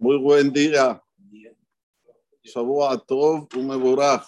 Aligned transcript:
Muy 0.00 0.16
buen 0.16 0.52
día. 0.52 1.02
Shavua 2.44 2.96
Tov 2.98 3.48
Umeborach. 3.56 4.24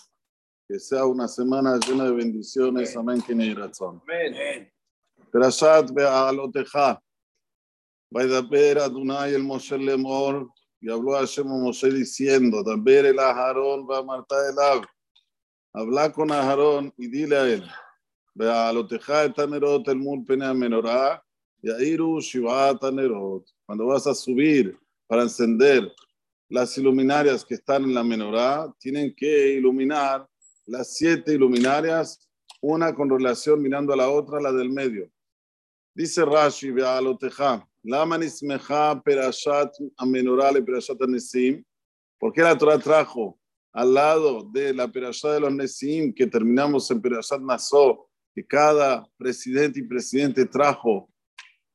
Que 0.67 0.81
sea 0.81 1.07
una 1.07 1.29
semana 1.29 1.79
llena 1.79 2.07
de 2.07 2.11
bendiciones. 2.11 2.97
Amén. 2.97 3.23
Amén. 3.29 4.73
Perashat 5.31 5.93
Be'aloteja. 5.93 7.01
Vaidaber 8.11 8.81
Adonai 8.81 9.33
el 9.35 9.45
Moshe 9.45 9.79
Lemor. 9.79 10.51
Y 10.81 10.91
habló 10.91 11.15
a 11.15 11.21
Hashem 11.21 11.47
Moshe 11.47 11.89
diciendo: 11.89 12.65
Daber 12.65 13.07
el 13.07 13.21
Aharón 13.21 13.87
va 13.89 13.99
a 13.99 14.03
Marta 14.03 14.35
el 14.49 14.59
Ab. 14.59 14.85
Habla 15.73 16.11
con 16.11 16.33
Aharón 16.33 16.93
y 16.99 17.07
dile 17.07 17.37
a 17.37 17.47
él: 17.49 17.65
Be'aloteja 18.35 19.23
et 19.23 19.37
Tanerot 19.37 19.87
el 19.87 19.99
Mul 19.99 20.25
Pene 20.25 20.53
Menorah. 20.53 21.23
Yairu 21.63 22.21
Shivat 22.21 22.81
Tanerot. 22.81 23.47
Cuando 23.65 23.87
vas 23.87 24.09
a 24.09 24.17
subir 24.17 24.77
para 25.11 25.23
encender 25.25 25.93
las 26.49 26.79
iluminarias 26.79 27.45
que 27.45 27.55
están 27.55 27.83
en 27.83 27.95
la 27.95 28.05
menorá, 28.05 28.73
tienen 28.79 29.13
que 29.13 29.55
iluminar 29.55 30.25
las 30.67 30.95
siete 30.95 31.35
iluminarias, 31.35 32.31
una 32.61 32.95
con 32.95 33.11
relación 33.11 33.61
mirando 33.61 33.93
a 33.93 33.97
la 33.97 34.09
otra, 34.09 34.41
la 34.41 34.53
del 34.53 34.71
medio. 34.71 35.11
Dice 35.93 36.25
Rashi, 36.25 36.71
Be'aloteja, 36.71 37.67
Lama 37.83 38.19
nismeja 38.19 39.03
perashat 39.03 39.75
amenorá 39.97 40.53
le 40.53 40.63
perashat 40.63 41.01
nesim. 41.09 41.65
¿Por 42.17 42.33
qué 42.33 42.43
la 42.43 42.57
Torah 42.57 42.79
trajo 42.79 43.37
al 43.73 43.93
lado 43.93 44.49
de 44.53 44.73
la 44.73 44.87
perashat 44.87 45.33
de 45.33 45.41
los 45.41 45.53
nesim 45.53 46.15
que 46.15 46.29
terminamos 46.29 46.89
en 46.93 47.03
perashat 47.03 47.41
Nasó, 47.41 48.09
que 48.33 48.47
cada 48.47 49.05
presidente 49.17 49.81
y 49.81 49.83
presidente 49.83 50.47
trajo 50.47 51.10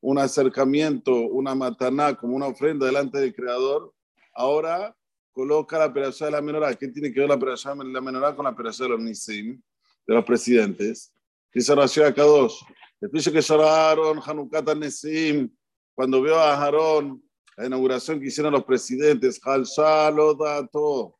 un 0.00 0.18
acercamiento, 0.18 1.14
una 1.14 1.54
mataná, 1.54 2.14
como 2.14 2.36
una 2.36 2.46
ofrenda 2.46 2.86
delante 2.86 3.18
del 3.18 3.34
Creador, 3.34 3.92
ahora 4.34 4.96
coloca 5.32 5.78
la 5.78 5.92
perashá 5.92 6.26
de 6.26 6.30
la 6.32 6.40
menorá. 6.40 6.74
¿Qué 6.74 6.88
tiene 6.88 7.12
que 7.12 7.20
ver 7.20 7.28
la 7.28 7.38
perashá 7.38 7.74
de 7.74 7.84
la 7.84 8.00
menorá 8.00 8.34
con 8.34 8.44
la 8.44 8.54
perashá 8.54 8.84
de 8.84 8.90
los 8.90 9.00
nisim, 9.00 9.60
de 10.06 10.14
los 10.14 10.24
presidentes? 10.24 11.12
Dice 11.52 11.74
Rashi 11.74 12.02
Akadosh, 12.02 12.60
dice 13.00 13.32
que 13.32 13.40
Aaron, 13.52 14.20
Hanukkah 14.24 14.74
Nesim, 14.74 15.50
cuando 15.94 16.20
vio 16.20 16.38
a 16.38 16.54
Aarón, 16.54 17.22
la 17.56 17.66
inauguración 17.66 18.20
que 18.20 18.26
hicieron 18.26 18.52
los 18.52 18.64
presidentes, 18.64 19.40
dato. 19.42 21.18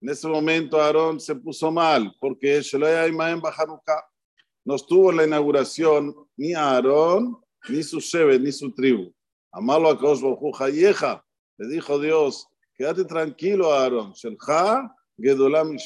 En 0.00 0.08
ese 0.08 0.26
momento 0.26 0.80
Aarón 0.80 1.20
se 1.20 1.34
puso 1.34 1.70
mal, 1.70 2.14
porque 2.18 2.62
no 4.64 4.74
estuvo 4.74 5.10
en 5.10 5.16
la 5.18 5.26
inauguración 5.26 6.14
ni 6.36 6.54
Aarón 6.54 7.43
ni 7.68 7.82
su 7.82 8.00
Shebe, 8.00 8.38
ni 8.38 8.52
su 8.52 8.72
tribu. 8.72 9.12
Amalo 9.52 9.88
a 9.88 9.98
Kaosh 9.98 10.22
Hayeja, 10.60 11.24
le 11.58 11.68
dijo 11.68 11.98
Dios, 11.98 12.48
quédate 12.74 13.04
tranquilo, 13.04 13.72
Aarón, 13.72 14.12
Shelcha, 14.12 14.92
Gedolam 15.16 15.74
y. 15.74 15.78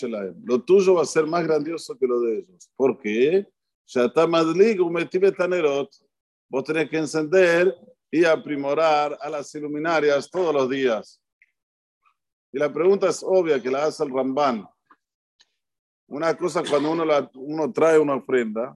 Lo 0.44 0.62
tuyo 0.62 0.94
va 0.94 1.02
a 1.02 1.06
ser 1.06 1.26
más 1.26 1.44
grandioso 1.46 1.96
que 1.98 2.06
lo 2.06 2.20
de 2.20 2.38
ellos. 2.38 2.70
¿Por 2.76 2.98
qué? 2.98 3.46
Shata 3.86 4.26
Madlig, 4.26 4.80
Umetibe 4.80 5.32
Tanerot. 5.32 5.90
Vos 6.48 6.64
tenés 6.64 6.88
que 6.88 6.96
encender 6.96 7.74
y 8.10 8.24
aprimorar 8.24 9.18
a 9.20 9.28
las 9.28 9.54
iluminarias 9.54 10.30
todos 10.30 10.54
los 10.54 10.68
días. 10.70 11.20
Y 12.52 12.58
la 12.58 12.72
pregunta 12.72 13.08
es 13.08 13.22
obvia 13.22 13.62
que 13.62 13.70
la 13.70 13.84
hace 13.84 14.02
el 14.04 14.10
Ramban. 14.10 14.66
Una 16.06 16.34
cosa 16.34 16.62
cuando 16.62 16.90
uno, 16.90 17.04
la, 17.04 17.30
uno 17.34 17.70
trae 17.70 17.98
una 17.98 18.14
ofrenda, 18.14 18.74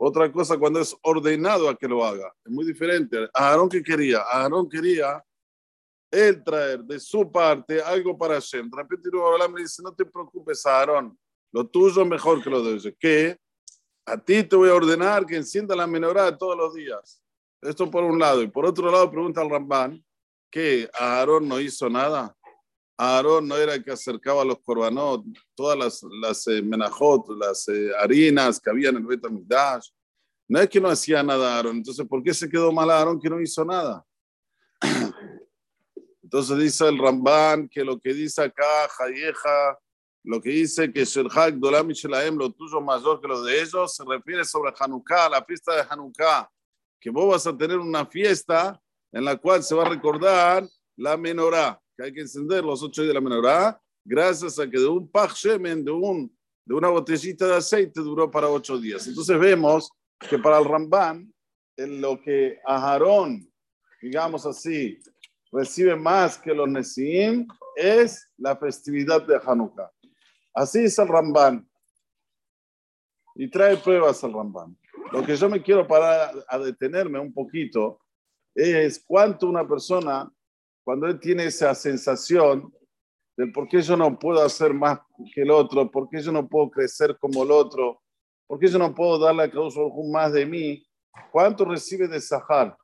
otra 0.00 0.30
cosa 0.30 0.56
cuando 0.56 0.80
es 0.80 0.96
ordenado 1.02 1.68
a 1.68 1.76
que 1.76 1.88
lo 1.88 2.04
haga. 2.04 2.32
Es 2.44 2.52
muy 2.52 2.64
diferente. 2.64 3.28
Aarón 3.34 3.68
que 3.68 3.82
quería, 3.82 4.22
Aarón 4.22 4.68
quería 4.68 5.22
él 6.10 6.42
traer 6.42 6.84
de 6.84 7.00
su 7.00 7.30
parte 7.30 7.82
algo 7.82 8.16
para 8.16 8.34
Hashem. 8.34 8.70
De 8.70 8.76
repente 8.76 9.10
me 9.52 9.60
dice, 9.60 9.82
no 9.82 9.92
te 9.92 10.06
preocupes, 10.06 10.64
Aarón, 10.64 11.18
lo 11.52 11.66
tuyo 11.66 12.02
es 12.02 12.08
mejor 12.08 12.42
que 12.42 12.48
lo 12.48 12.62
de 12.62 12.74
ellos. 12.74 12.94
¿Qué? 12.98 13.36
A 14.06 14.16
ti 14.16 14.44
te 14.44 14.56
voy 14.56 14.70
a 14.70 14.74
ordenar 14.74 15.26
que 15.26 15.36
encienda 15.36 15.74
la 15.74 15.86
menorá 15.86 16.36
todos 16.38 16.56
los 16.56 16.74
días. 16.74 17.22
Esto 17.60 17.90
por 17.90 18.04
un 18.04 18.18
lado. 18.18 18.40
Y 18.42 18.46
por 18.46 18.64
otro 18.64 18.90
lado 18.90 19.10
pregunta 19.10 19.40
al 19.40 19.50
Ramban 19.50 20.02
que 20.50 20.88
Aarón 20.94 21.48
no 21.48 21.60
hizo 21.60 21.90
nada. 21.90 22.34
Aarón 23.00 23.46
no 23.46 23.56
era 23.56 23.74
el 23.74 23.84
que 23.84 23.92
acercaba 23.92 24.42
a 24.42 24.44
los 24.44 24.58
corbanot, 24.58 25.24
todas 25.54 25.78
las, 25.78 26.02
las 26.20 26.46
eh, 26.48 26.60
menajot, 26.60 27.28
las 27.38 27.68
eh, 27.68 27.90
harinas 27.96 28.58
que 28.58 28.70
había 28.70 28.88
en 28.88 28.96
el 28.96 29.06
Betamigdash. 29.06 29.90
No 30.48 30.58
es 30.58 30.68
que 30.68 30.80
no 30.80 30.88
hacía 30.88 31.22
nada 31.22 31.56
Aarón. 31.56 31.76
Entonces, 31.76 32.04
¿por 32.08 32.24
qué 32.24 32.34
se 32.34 32.48
quedó 32.48 32.72
mal 32.72 32.90
Aarón 32.90 33.20
que 33.20 33.30
no 33.30 33.40
hizo 33.40 33.64
nada? 33.64 34.04
Entonces 36.24 36.58
dice 36.58 36.88
el 36.88 36.98
Ramban 36.98 37.68
que 37.68 37.84
lo 37.84 38.00
que 38.00 38.12
dice 38.12 38.42
acá, 38.42 38.88
Jayeja, 38.88 39.78
lo 40.24 40.40
que 40.42 40.50
dice 40.50 40.92
que 40.92 41.04
Sherhak 41.04 41.54
Dolam 41.54 41.88
Shelaem, 41.90 42.36
lo 42.36 42.50
tuyo 42.50 42.80
mayor 42.80 43.20
que 43.20 43.28
lo 43.28 43.42
de 43.44 43.62
ellos, 43.62 43.94
se 43.94 44.04
refiere 44.04 44.44
sobre 44.44 44.74
Hanukkah, 44.76 45.28
la 45.28 45.44
fiesta 45.44 45.76
de 45.76 45.86
Hanukkah, 45.88 46.50
que 47.00 47.10
vos 47.10 47.30
vas 47.30 47.46
a 47.46 47.56
tener 47.56 47.78
una 47.78 48.04
fiesta 48.04 48.78
en 49.12 49.24
la 49.24 49.36
cual 49.36 49.62
se 49.62 49.74
va 49.76 49.84
a 49.84 49.88
recordar 49.88 50.68
la 50.96 51.16
menorá 51.16 51.80
que 51.98 52.04
hay 52.04 52.12
que 52.12 52.20
encender 52.20 52.64
los 52.64 52.80
ocho 52.80 53.02
de 53.02 53.12
la 53.12 53.20
menorá, 53.20 53.82
gracias 54.04 54.56
a 54.60 54.70
que 54.70 54.78
de 54.78 54.86
un 54.86 55.10
pach 55.10 55.34
shemen, 55.34 55.84
de, 55.84 55.90
un, 55.90 56.32
de 56.64 56.74
una 56.74 56.90
botellita 56.90 57.44
de 57.48 57.56
aceite, 57.56 58.00
duró 58.00 58.30
para 58.30 58.48
ocho 58.48 58.78
días. 58.78 59.08
Entonces 59.08 59.36
vemos 59.36 59.90
que 60.30 60.38
para 60.38 60.60
el 60.60 60.64
Ramban, 60.64 61.34
en 61.76 62.00
lo 62.00 62.20
que 62.20 62.60
Aharón, 62.64 63.52
digamos 64.00 64.46
así, 64.46 65.00
recibe 65.50 65.96
más 65.96 66.38
que 66.38 66.54
los 66.54 66.68
Nesim, 66.68 67.48
es 67.74 68.30
la 68.36 68.56
festividad 68.56 69.26
de 69.26 69.40
Hanukkah. 69.44 69.90
Así 70.54 70.84
es 70.84 70.96
el 71.00 71.08
Ramban. 71.08 71.68
Y 73.34 73.50
trae 73.50 73.76
pruebas 73.76 74.22
al 74.22 74.34
Ramban. 74.34 74.78
Lo 75.12 75.24
que 75.24 75.34
yo 75.34 75.48
me 75.48 75.60
quiero 75.60 75.84
parar 75.84 76.44
a 76.46 76.58
detenerme 76.58 77.18
un 77.18 77.32
poquito 77.32 78.00
es 78.54 79.02
cuánto 79.04 79.48
una 79.48 79.66
persona 79.66 80.30
cuando 80.88 81.06
él 81.06 81.20
tiene 81.20 81.44
esa 81.44 81.74
sensación 81.74 82.72
del 83.36 83.52
por 83.52 83.68
qué 83.68 83.82
yo 83.82 83.94
no 83.94 84.18
puedo 84.18 84.42
hacer 84.42 84.72
más 84.72 84.98
que 85.34 85.42
el 85.42 85.50
otro, 85.50 85.90
por 85.90 86.08
qué 86.08 86.22
yo 86.22 86.32
no 86.32 86.48
puedo 86.48 86.70
crecer 86.70 87.18
como 87.18 87.42
el 87.42 87.50
otro, 87.50 88.00
por 88.46 88.58
qué 88.58 88.68
yo 88.68 88.78
no 88.78 88.94
puedo 88.94 89.18
darle 89.18 89.42
a 89.42 89.50
causa 89.50 89.80
más 90.10 90.32
de 90.32 90.46
mí, 90.46 90.82
¿cuánto 91.30 91.66
recibe 91.66 92.08
de 92.08 92.18
Sahar? 92.18 92.74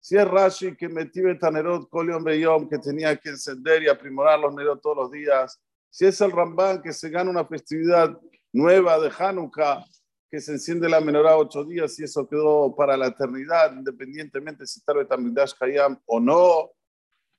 Si 0.00 0.16
es 0.16 0.26
Rashi 0.26 0.74
que 0.74 0.88
metí 0.88 1.20
Tanerot 1.38 1.88
Kolion 1.88 2.24
Beyom, 2.24 2.68
que 2.68 2.78
tenía 2.78 3.14
que 3.14 3.28
encender 3.28 3.84
y 3.84 3.88
aprimorar 3.88 4.40
los 4.40 4.52
Nerot 4.52 4.82
todos 4.82 4.96
los 4.96 5.12
días, 5.12 5.56
si 5.88 6.06
es 6.06 6.20
el 6.20 6.32
Ramban 6.32 6.82
que 6.82 6.92
se 6.92 7.10
gana 7.10 7.30
una 7.30 7.44
festividad 7.44 8.18
nueva 8.52 8.98
de 8.98 9.08
Hanukkah, 9.16 9.84
que 10.28 10.40
se 10.40 10.50
enciende 10.50 10.88
la 10.88 11.00
menorá 11.00 11.36
ocho 11.36 11.62
días 11.62 11.96
y 12.00 12.02
eso 12.02 12.28
quedó 12.28 12.74
para 12.74 12.96
la 12.96 13.06
eternidad, 13.06 13.72
independientemente 13.72 14.66
si 14.66 14.80
está 14.80 14.94
Betamigdash 14.94 15.52
Hayam 15.60 15.96
o 16.06 16.18
no, 16.18 16.72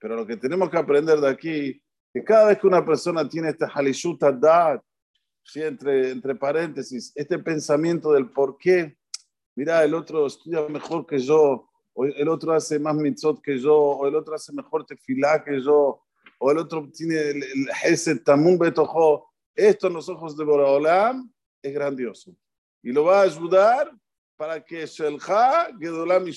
pero 0.02 0.16
lo 0.16 0.26
que 0.26 0.36
tenemos 0.36 0.72
que 0.72 0.78
aprender 0.78 1.20
de 1.20 1.30
aquí, 1.30 1.82
que 2.12 2.24
cada 2.24 2.48
vez 2.48 2.58
que 2.58 2.66
una 2.66 2.84
persona 2.84 3.30
tiene 3.30 3.50
este 3.50 3.68
halishuta 3.72 4.32
dad, 4.32 4.82
entre, 5.54 6.10
entre 6.10 6.36
paréntesis, 6.36 7.12
este 7.16 7.38
pensamiento 7.38 8.12
del 8.12 8.32
por 8.32 8.58
qué, 8.58 8.98
mira, 9.56 9.84
el 9.84 9.94
otro 9.94 10.26
estudia 10.26 10.68
mejor 10.68 11.06
que 11.06 11.20
yo, 11.20 11.70
o 11.94 12.06
el 12.06 12.28
otro 12.30 12.54
hace 12.54 12.80
más 12.80 12.96
mitzot 12.96 13.42
que 13.42 13.60
yo, 13.60 13.76
o 13.76 14.08
el 14.08 14.16
otro 14.16 14.34
hace 14.34 14.52
mejor 14.54 14.86
tefilá 14.88 15.44
que 15.44 15.62
yo, 15.62 16.02
o 16.40 16.52
el 16.52 16.58
otro 16.58 16.90
tiene 16.92 17.20
el, 17.20 18.24
tamun 18.24 18.58
betojo, 18.58 19.30
esto 19.54 19.86
en 19.86 19.94
los 19.94 20.10
ojos 20.10 20.36
de 20.36 20.44
Boraholam 20.44 21.32
es 21.62 21.74
grandioso. 21.74 22.36
Y 22.82 22.92
lo 22.92 23.04
va 23.04 23.20
a 23.20 23.24
ayudar 23.24 23.92
para 24.36 24.64
que 24.64 24.88
Shelcha 24.88 25.68
Gedolam 25.80 26.28
y 26.28 26.34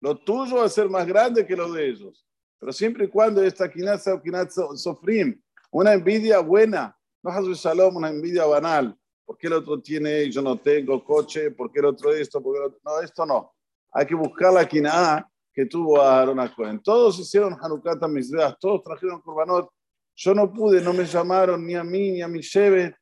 Lo 0.00 0.16
tuyo 0.16 0.56
va 0.56 0.64
a 0.64 0.70
ser 0.70 0.88
más 0.88 1.06
grande 1.06 1.44
que 1.46 1.54
lo 1.54 1.70
de 1.70 1.90
ellos. 1.90 2.27
Pero 2.58 2.72
siempre 2.72 3.04
y 3.04 3.08
cuando 3.08 3.42
esta 3.42 3.70
quinat 3.70 4.06
o 4.08 4.20
quinat 4.20 4.50
sofrim, 4.50 5.40
una 5.70 5.92
envidia 5.92 6.40
buena, 6.40 6.96
no 7.22 7.52
es 7.52 7.58
shalom, 7.58 7.96
una 7.96 8.08
envidia 8.08 8.44
banal. 8.46 8.96
¿Por 9.24 9.36
qué 9.36 9.46
el 9.46 9.52
otro 9.54 9.80
tiene 9.80 10.24
y 10.24 10.30
yo 10.30 10.42
no 10.42 10.58
tengo 10.58 11.04
coche? 11.04 11.50
¿Por 11.50 11.70
qué 11.70 11.80
el 11.80 11.86
otro 11.86 12.12
esto? 12.12 12.42
¿Por 12.42 12.54
qué 12.54 12.76
No, 12.84 13.00
esto 13.00 13.26
no. 13.26 13.52
Hay 13.92 14.06
que 14.06 14.14
buscar 14.14 14.52
la 14.52 14.66
quiná 14.66 15.28
que 15.52 15.66
tuvo 15.66 16.00
Aaron 16.00 16.38
Cohen. 16.56 16.80
Todos 16.82 17.18
hicieron 17.18 17.56
Hanukkah 17.60 18.08
Mizbeach, 18.08 18.56
todos 18.58 18.82
trajeron 18.82 19.20
Kurbanot. 19.20 19.68
Yo 20.16 20.34
no 20.34 20.52
pude, 20.52 20.80
no 20.80 20.92
me 20.92 21.04
llamaron 21.04 21.64
ni 21.64 21.74
a 21.74 21.84
mí 21.84 22.12
ni 22.12 22.22
a 22.22 22.28
mi 22.28 22.40
Shevet. 22.40 22.94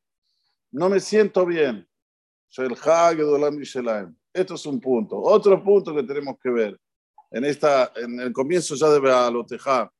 No 0.71 0.89
me 0.89 0.99
siento 0.99 1.45
bien. 1.45 1.87
El 2.57 2.75
Esto 4.33 4.53
es 4.55 4.65
un 4.65 4.79
punto. 4.79 5.19
Otro 5.21 5.63
punto 5.63 5.95
que 5.95 6.03
tenemos 6.03 6.37
que 6.41 6.49
ver 6.49 6.79
en, 7.31 7.45
esta, 7.45 7.91
en 7.95 8.19
el 8.19 8.33
comienzo 8.33 8.75
ya 8.75 8.89
de 8.89 8.99
Bealoteja, 8.99 9.91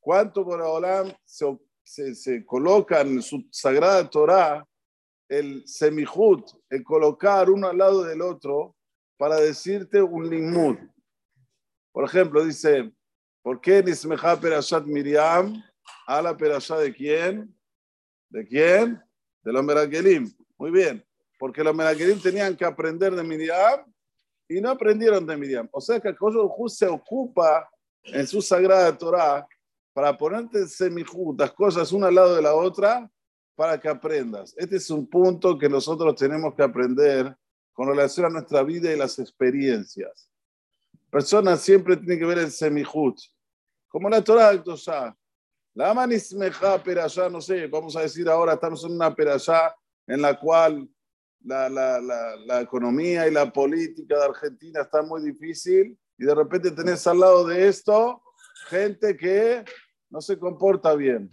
cuánto 0.00 0.44
Boraholam 0.44 1.12
se, 1.24 1.58
se, 1.84 2.14
se 2.14 2.44
coloca 2.44 3.00
en 3.00 3.22
su 3.22 3.46
sagrada 3.50 4.08
Torah 4.08 4.66
el 5.28 5.66
semihut, 5.66 6.48
el 6.70 6.84
colocar 6.84 7.50
uno 7.50 7.68
al 7.68 7.78
lado 7.78 8.04
del 8.04 8.22
otro 8.22 8.76
para 9.16 9.36
decirte 9.36 10.00
un 10.00 10.28
limud. 10.30 10.76
Por 11.92 12.04
ejemplo, 12.04 12.44
dice, 12.44 12.92
¿Por 13.46 13.60
qué 13.60 13.80
Nismeja 13.80 14.40
Perashat 14.40 14.86
Miriam 14.86 15.62
a 16.08 16.20
la 16.20 16.36
Perashat 16.36 16.80
de 16.80 16.92
quién? 16.92 17.56
¿De 18.28 18.44
quién? 18.44 19.00
De 19.44 19.52
los 19.52 19.62
Merakelim. 19.62 20.28
Muy 20.58 20.72
bien. 20.72 21.06
Porque 21.38 21.62
los 21.62 21.72
Merakelim 21.72 22.20
tenían 22.20 22.56
que 22.56 22.64
aprender 22.64 23.14
de 23.14 23.22
Miriam 23.22 23.84
y 24.48 24.60
no 24.60 24.70
aprendieron 24.70 25.26
de 25.26 25.36
Miriam. 25.36 25.68
O 25.72 25.80
sea 25.80 26.00
que 26.00 26.08
el 26.08 26.16
se 26.68 26.86
ocupa 26.86 27.68
en 28.04 28.26
su 28.26 28.40
sagrada 28.40 28.96
Torah 28.96 29.46
para 29.92 30.16
ponerte 30.16 30.66
semijut, 30.66 31.40
las 31.40 31.52
cosas 31.52 31.90
una 31.92 32.08
al 32.08 32.14
lado 32.14 32.36
de 32.36 32.42
la 32.42 32.54
otra, 32.54 33.10
para 33.54 33.80
que 33.80 33.88
aprendas. 33.88 34.54
Este 34.56 34.76
es 34.76 34.90
un 34.90 35.06
punto 35.08 35.58
que 35.58 35.68
nosotros 35.68 36.14
tenemos 36.14 36.54
que 36.54 36.62
aprender 36.62 37.34
con 37.72 37.88
relación 37.88 38.26
a 38.26 38.30
nuestra 38.30 38.62
vida 38.62 38.92
y 38.92 38.96
las 38.96 39.18
experiencias. 39.18 40.30
Personas 41.10 41.62
siempre 41.62 41.96
tienen 41.96 42.18
que 42.18 42.26
ver 42.26 42.38
el 42.38 42.50
semijut, 42.50 43.18
como 43.88 44.10
la 44.10 44.22
Torah 44.22 44.62
Tosha. 44.62 45.16
La 45.74 45.92
manismeja 45.92 46.82
perashá, 46.82 47.28
no 47.28 47.40
sé, 47.40 47.66
vamos 47.66 47.96
a 47.96 48.00
decir 48.00 48.28
ahora, 48.28 48.54
estamos 48.54 48.84
en 48.84 48.92
una 48.92 49.14
perashá 49.14 49.74
en 50.06 50.22
la 50.22 50.38
cual 50.38 50.88
la, 51.40 51.68
la, 51.68 52.00
la, 52.00 52.36
la, 52.36 52.60
economía 52.60 53.26
y 53.28 53.30
la 53.30 53.52
política 53.52 54.18
de 54.18 54.24
Argentina 54.24 54.82
está 54.82 55.02
muy 55.02 55.22
difícil 55.22 55.98
y 56.18 56.24
de 56.24 56.34
repente 56.34 56.70
tenés 56.70 57.06
al 57.06 57.20
lado 57.20 57.46
de 57.46 57.68
esto 57.68 58.22
gente 58.68 59.16
que 59.16 59.64
no 60.10 60.20
se 60.20 60.38
comporta 60.38 60.94
bien. 60.94 61.30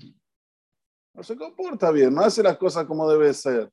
No 1.13 1.23
se 1.23 1.35
comporta 1.35 1.91
bien, 1.91 2.13
no 2.13 2.21
hace 2.21 2.41
las 2.41 2.57
cosas 2.57 2.85
como 2.85 3.09
debe 3.09 3.33
ser. 3.33 3.71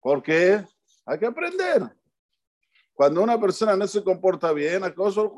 ¿Por 0.00 0.22
qué? 0.22 0.64
Hay 1.06 1.18
que 1.18 1.26
aprender. 1.26 1.82
Cuando 2.92 3.22
una 3.22 3.40
persona 3.40 3.76
no 3.76 3.86
se 3.86 4.04
comporta 4.04 4.52
bien, 4.52 4.84
a 4.84 4.94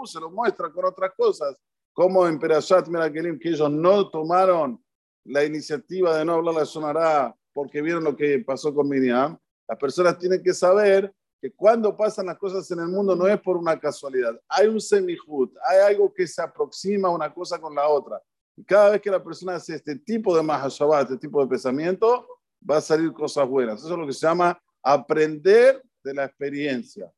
se 0.07 0.21
lo 0.21 0.31
muestra 0.31 0.71
con 0.71 0.85
otras 0.85 1.13
cosas, 1.17 1.57
como 1.93 2.27
en 2.27 2.39
Perashat 2.39 2.89
Merakelim, 2.89 3.39
que 3.39 3.51
ellos 3.51 3.71
no 3.71 4.11
tomaron 4.11 4.85
la 5.25 5.45
iniciativa 5.45 6.17
de 6.17 6.25
no 6.25 6.35
hablar 6.35 6.55
la 6.55 6.65
sonará 6.67 7.35
porque 7.53 7.81
vieron 7.81 8.05
lo 8.05 8.15
que 8.15 8.41
pasó 8.41 8.75
con 8.75 8.89
Miriam. 8.89 9.39
Las 9.69 9.79
personas 9.79 10.19
tienen 10.19 10.43
que 10.43 10.55
saber 10.55 11.13
que 11.41 11.53
cuando 11.53 11.97
pasan 11.97 12.27
las 12.27 12.39
cosas 12.39 12.71
en 12.71 12.81
el 12.81 12.89
mundo 12.89 13.15
no 13.15 13.27
es 13.27 13.41
por 13.41 13.57
una 13.57 13.79
casualidad. 13.79 14.41
Hay 14.49 14.67
un 14.69 14.81
semihut, 14.81 15.55
hay 15.65 15.93
algo 15.93 16.13
que 16.13 16.27
se 16.27 16.41
aproxima 16.41 17.11
una 17.11 17.33
cosa 17.33 17.59
con 17.59 17.75
la 17.75 17.89
otra. 17.89 18.21
Y 18.57 18.65
cada 18.65 18.91
vez 18.91 19.03
que 19.03 19.11
la 19.11 19.23
persona 19.23 19.57
hace 19.57 19.75
este 19.75 19.97
tipo 19.97 20.35
de 20.35 20.43
mahashabah, 20.43 21.03
este 21.03 21.19
tipo 21.19 21.43
de 21.43 21.49
pensamiento, 21.49 22.27
va 22.69 22.79
a 22.79 22.81
salir 22.81 23.13
cosas 23.13 23.47
buenas. 23.47 23.81
Eso 23.81 23.93
es 23.93 23.99
lo 23.99 24.07
que 24.07 24.13
se 24.13 24.27
llama 24.27 24.59
aprender 24.83 25.83
de 26.03 26.15
la 26.15 26.25
experiencia. 26.25 27.13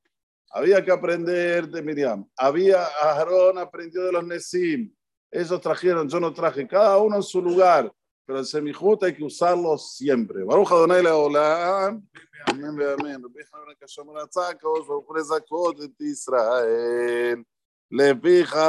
Había 0.50 0.84
que 0.84 0.90
aprender 0.90 1.68
de 1.68 1.82
Miriam. 1.82 2.26
Había, 2.36 2.84
Aarón 3.02 3.58
aprendió 3.58 4.02
de 4.04 4.12
los 4.12 4.24
Nesim. 4.24 4.92
Ellos 5.30 5.60
trajeron, 5.60 6.08
yo 6.08 6.18
no 6.18 6.32
traje, 6.32 6.66
cada 6.66 6.96
uno 6.98 7.16
en 7.16 7.22
su 7.22 7.40
lugar. 7.42 7.92
Pero 8.24 8.40
el 8.40 8.46
semijut 8.46 9.02
hay 9.04 9.14
que 9.14 9.24
usarlo 9.24 9.78
siempre. 9.78 10.44
Baruch 10.44 10.68
אמן 12.50 12.81
ואמן. 12.81 13.25
רבי 13.25 13.44
חנן 13.50 13.73
כשמר 13.85 14.12
רצה 14.23 14.49
הקדוש 14.49 14.87
ברוך 14.87 15.08
הוא 15.08 15.17
לזכות 15.17 15.76
את 15.85 16.00
ישראל. 16.00 17.43
לפיך 17.90 18.56